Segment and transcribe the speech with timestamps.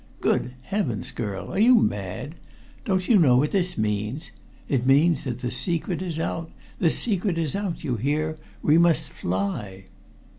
[0.19, 1.11] Good Heavens!
[1.11, 2.33] girl, are you mad?
[2.85, 4.31] Don't you know what this means?
[4.67, 8.39] It means that the secret is out the secret is out, you hear!
[8.63, 9.85] We must fly!"